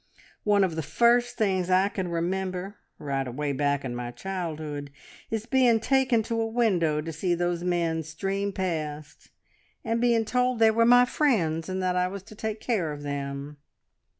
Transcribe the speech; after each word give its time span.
One 0.43 0.63
of 0.63 0.75
the 0.75 0.81
first 0.81 1.37
things 1.37 1.69
I 1.69 1.87
can 1.87 2.07
remember, 2.07 2.77
right 2.97 3.27
away 3.27 3.51
back 3.53 3.85
in 3.85 3.93
my 3.95 4.09
childhood, 4.09 4.89
is 5.29 5.45
being 5.45 5.79
taken 5.79 6.23
to 6.23 6.41
a 6.41 6.47
window 6.47 7.01
to 7.01 7.13
see 7.13 7.35
those 7.35 7.63
men 7.63 8.01
stream 8.01 8.51
past, 8.51 9.29
and 9.85 10.01
being 10.01 10.25
told 10.25 10.57
they 10.57 10.71
were 10.71 10.87
my 10.87 11.05
friends 11.05 11.69
and 11.69 11.83
that 11.83 11.95
I 11.95 12.07
was 12.07 12.23
to 12.23 12.35
take 12.35 12.59
care 12.59 12.91
of 12.91 13.03
them. 13.03 13.57